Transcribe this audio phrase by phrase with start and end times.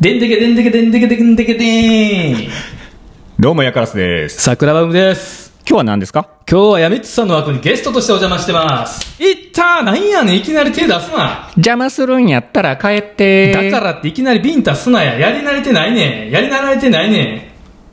[0.00, 2.50] でんてけでんてけでんてけでんてけでーん。
[3.38, 4.40] どうも、ヤカラスです。
[4.42, 5.52] 桜バムです。
[5.68, 6.28] 今日は何ですか？
[6.50, 9.22] 今日はやみつさんの枠にゲストとしてお邪魔してます。
[9.22, 11.50] いったーなんやねん、いきなり手出すな。
[11.56, 13.52] 邪魔するんやったら帰って。
[13.52, 15.18] だからっていきなりビンタすなや。
[15.18, 16.30] やり慣れてないねん。
[16.30, 17.52] やり慣れてないね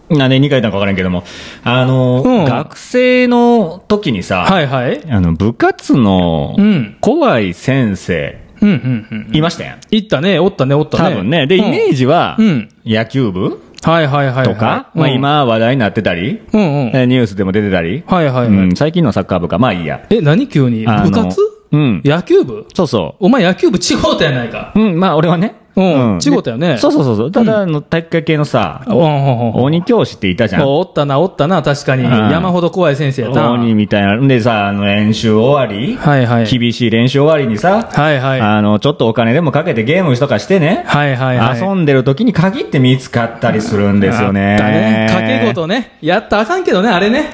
[0.10, 0.18] ん。
[0.18, 1.24] なんで2回言ったのか分からんけども、
[1.64, 5.04] あの、うん学生の時にさ、はいはい。
[5.12, 9.36] あの、部活のうん怖い先生、うんうんうん。
[9.36, 9.80] いましたやん。
[9.92, 11.16] いったね、おったね、おったね。
[11.16, 11.48] 多分ね。
[11.48, 11.98] で、イメージ。
[11.98, 14.46] ジはうん、野球部はいはいはいはい。
[14.46, 16.88] とか、まあうん、今話題になってたり、うんうん。
[16.90, 20.06] えーニュースでも出てたり、はいはい最近のサッカー部か、まあいいや。
[20.10, 20.86] え、何急に？
[20.86, 21.38] 部活？
[21.72, 22.02] うん。
[22.06, 22.66] 野球部？
[22.74, 24.72] そうそお前野球部違うたやないか。
[24.76, 24.80] う。
[24.80, 25.56] うん、まあ俺はね。
[25.80, 27.32] うん違うたよねでそうそうそうそう。
[27.32, 30.64] ただ、あの、体育会系のさ、鬼教師っていたじゃん。
[30.64, 32.04] おったな、おったな、確かに。
[32.04, 33.52] うん山ほど怖い先生やったな。
[33.52, 34.16] 鬼みたいな。
[34.16, 36.46] んでさ、あの、練習終わり、はいはい。
[36.46, 38.42] 厳しい練習終わりにさ、はいはい。
[38.42, 41.60] あの、ちょっとお金でもかけてゲームとかしてね、はいはいはい。
[41.60, 44.54] 遊んでる時に限って見つかったりするんですよね。
[44.54, 45.08] あったね。
[45.10, 45.98] 掛け事ね。
[46.02, 47.30] やったらあかんけどね、あれね。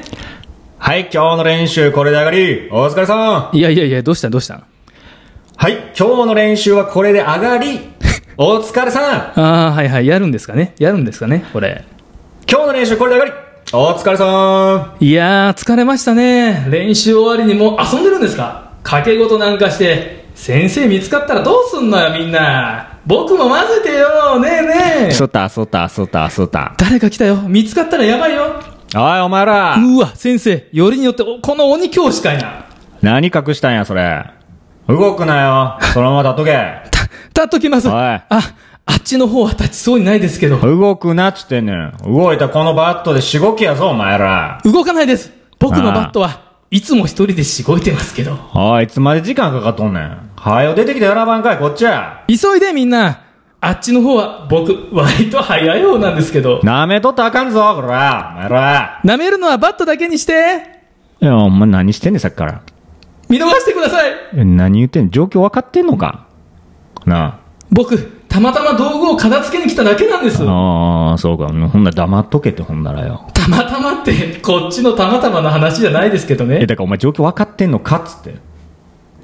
[0.78, 2.70] はい、今日の練習これで上がり。
[2.72, 3.58] お疲れさん。
[3.58, 4.56] いやいやいや、どうしたんどうした？
[4.56, 4.64] ん
[5.58, 7.80] はい、今日の練習はこれで上がり。
[8.38, 9.40] お疲れさん。
[9.40, 10.08] ああ、はいはい。
[10.08, 10.76] やるんですかね？
[10.78, 11.86] やるんですかね、これ。
[12.52, 13.32] 今日の練習これで上がり。
[13.72, 14.26] お疲れさ
[15.00, 15.04] ん。
[15.04, 16.68] いやー、疲れましたね。
[16.70, 18.72] 練習終わりにもう遊んでるんですか？
[18.84, 23.00] 掛け事なんかして、先生見つかったらどうすんのよ、みんな。
[23.06, 25.12] 僕も混ぜてよ、ねえねえ。
[25.12, 26.74] そった、そった、そった、そった。
[26.78, 27.38] 誰か来たよ。
[27.48, 28.60] 見つかったらやばいよ。
[28.98, 29.78] おい、お前ら。
[29.78, 30.68] うわ、先生。
[30.74, 32.66] よりによって、おこの鬼教師かいな。
[33.02, 34.26] 何隠したんや、それ。
[34.90, 35.80] 動くなよ。
[35.94, 36.95] そのまま立っとけ。
[37.44, 37.90] っときます。
[37.90, 38.40] あ、あ
[38.94, 40.58] っちの方は立ちそうにないですけど。
[40.58, 41.94] 動くなっつってんねん。
[42.06, 44.60] 動いたこのバットでしごきやぞ、お前ら。
[44.64, 45.32] 動かないです。
[45.60, 48.38] 僕のバットはいつも一人でしごいてますけど。
[48.54, 50.30] おい、いつまで時間かかっとんねん。
[50.36, 52.24] はよ出てきて選ばんかい、こっちや。
[52.28, 53.22] 急いでみんな。
[53.62, 56.60] あっちの方は僕、割と早い方なんですけど。
[56.60, 58.34] 舐めとったらあかんぞ、こら。
[58.36, 59.02] お前ら。
[59.04, 60.76] 舐めるのはバットだけにして。
[61.22, 62.62] いや、お前何してんねん、さっきから。
[63.28, 64.12] 見逃してください。
[64.36, 65.10] え何言ってんの？
[65.10, 66.25] 状況分かってんのか？
[67.06, 67.40] な
[67.72, 67.98] 僕、
[68.30, 70.44] たまたま道具を片付けに来ただけなんです。
[70.44, 70.46] あ。
[70.46, 71.48] ああ、そうか。
[71.48, 73.30] ほんなら黙っとけって、ほんならよ。
[73.34, 76.66] たまたまって、こっちのたまたまの話じゃないですけどえ、ね。
[76.66, 78.36] だからお前状況分かってんのかっつって。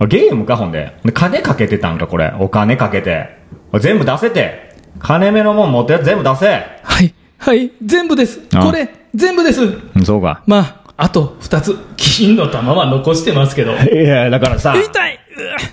[0.08, 0.98] ゲームか、ほんで。
[1.06, 2.34] で金かけてたんか、これ。
[2.40, 3.38] お金かけて。
[3.80, 4.76] 全部出せて。
[5.00, 6.48] 金目のもん持ったやつ全部出せ。
[6.48, 8.40] はい、はい、全部です。
[8.56, 9.62] あこれ、全部です。
[9.64, 10.44] うんそうか。
[10.48, 13.74] まあ、あと二つ、金の玉は残してますけど。
[13.74, 14.76] いや、だからさ。
[14.76, 15.20] 痛い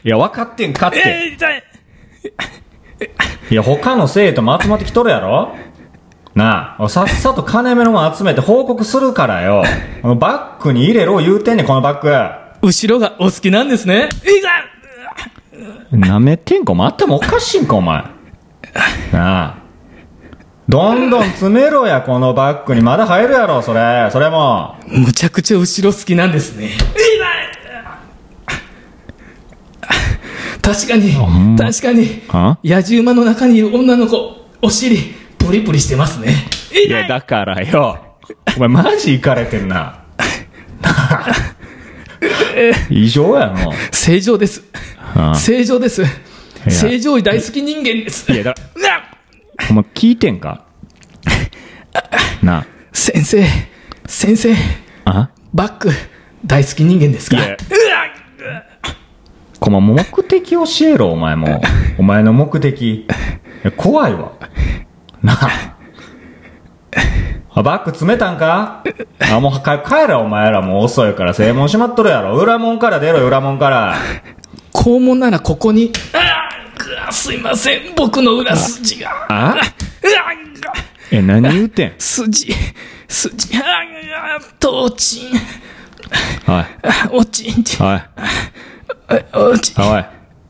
[0.04, 1.02] いや、分かってんかって。
[1.04, 1.67] えー痛い
[3.50, 5.54] いや、他の生徒も集まってきとるやろ？
[6.34, 9.64] なあ、さっさと金目のもん集めて報告するからよ。
[10.02, 12.66] バッグに入れろ言うてんねん、このバッグ。
[12.66, 14.08] 後ろがお好きなんですね。
[14.22, 14.30] 痛
[15.96, 18.04] いなめてんか、お前頭おかしいんか、お前。
[19.12, 19.58] なあ。
[20.68, 22.82] どんどん詰めろや、このバッグに。
[22.82, 24.08] まだ入るやろ、それ。
[24.12, 24.76] それも。
[24.86, 26.72] むちゃくちゃ後ろ好きなんですね。
[30.72, 31.58] 確かにん、ま？
[31.58, 34.98] 確かに、は野獣馬の中にいる女の子、お尻、
[35.38, 36.34] プリプリしてますね。
[36.86, 37.98] いや、だからよ。
[38.56, 39.76] お前マジイかれてんな。
[39.76, 40.00] な
[40.84, 41.26] あ
[42.90, 43.72] 異常やの。
[43.92, 44.62] 正常です。
[45.36, 46.04] 正常です。
[46.68, 48.30] 正常位大好き人間です。
[48.30, 48.88] いや、だ、うわ
[49.70, 50.64] お前聞いてんか？
[52.42, 53.42] な先生、
[54.06, 54.52] 先生、
[55.04, 55.10] あ。
[55.18, 55.30] あ？
[55.54, 55.90] バック、
[56.44, 57.38] 大好き人間ですか？
[57.38, 57.56] いや
[59.68, 61.60] この目的教えろ、お前も。
[61.98, 63.06] お前の目的。
[63.76, 64.32] 怖いわ。
[65.22, 65.76] なあ。
[67.52, 68.82] あバッグ詰めたんか？
[69.30, 72.34] あ、もう帰帰れ、お前らもう遅いから正門閉まっとるやろ。
[72.38, 73.94] 裏門から出ろよ、裏門から。
[74.72, 79.26] 肛門ならここに、あすいません、僕の裏筋が。
[79.28, 79.52] あ？
[79.52, 79.62] うわ
[81.10, 81.92] え、何言うてん？
[81.98, 82.54] 筋、
[83.06, 83.60] 筋、あ
[84.38, 85.32] あ、とうちん、
[86.50, 86.66] おい、あ
[87.12, 88.00] おちんちん、おい、
[89.32, 90.04] おちん、おい。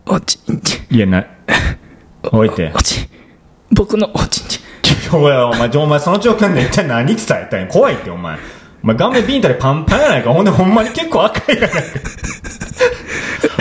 [0.06, 1.24] おちんちん、いや、な、
[2.24, 2.82] 置いてお。
[2.82, 3.08] ちん、
[3.70, 5.14] 僕のおちんちん。
[5.14, 8.36] おい、お前、お前、その状況で一体何伝えたんや怖いって、お前。
[8.82, 10.32] お前、顔面ビンタでパンパンやないか。
[10.32, 11.78] ほんで、ほんまに結構赤いやないか。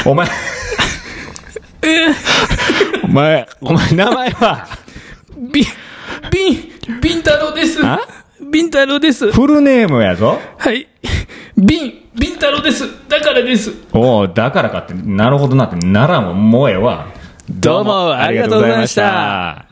[0.05, 0.27] お前、
[3.03, 4.67] お前、お前、名前は、
[5.37, 5.65] ビン、
[6.31, 6.71] ビン、
[7.01, 7.99] ビン太郎ですあ？
[8.51, 9.31] ビン太郎です。
[9.31, 10.39] フルネームやぞ。
[10.57, 10.87] はい。
[11.57, 12.83] ビン、ビン太郎です。
[13.07, 13.71] だからです。
[13.93, 17.07] おうだからかって、なるほどなって、ならんわ、もうええわ。
[17.49, 19.66] どうもありがとうございました